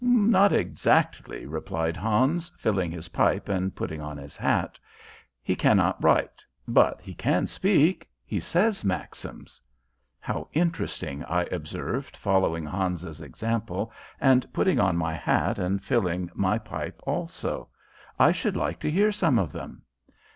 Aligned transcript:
"Not 0.03 0.51
exactly," 0.51 1.45
replied 1.45 1.95
Hans, 1.95 2.49
filling 2.57 2.89
his 2.89 3.09
pipe 3.09 3.47
and 3.47 3.75
putting 3.75 4.01
on 4.01 4.17
his 4.17 4.35
hat. 4.35 4.79
"He 5.43 5.55
cannot 5.55 6.03
write, 6.03 6.43
but 6.67 7.01
he 7.01 7.13
can 7.13 7.45
speak. 7.45 8.09
He 8.25 8.39
says 8.39 8.83
maxims." 8.83 9.61
"How 10.19 10.49
interesting!" 10.53 11.23
I 11.25 11.43
observed, 11.51 12.17
following 12.17 12.65
Hans's 12.65 13.21
example 13.21 13.91
and 14.19 14.51
putting 14.51 14.79
on 14.79 14.97
my 14.97 15.13
hat 15.13 15.59
and 15.59 15.83
filling 15.83 16.31
my 16.33 16.57
pipe 16.57 16.99
also. 17.03 17.67
"I 18.17 18.31
should 18.31 18.55
like 18.57 18.79
to 18.79 18.89
hear 18.89 19.11
some 19.11 19.37
of 19.37 19.51
them." 19.51 19.83